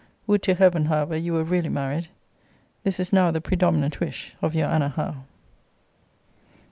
[0.25, 2.07] Would to Heaven, however, you were really married!
[2.83, 5.25] This is now the predominant wish of Your ANNA HOWE.